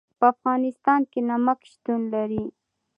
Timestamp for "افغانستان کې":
0.33-1.19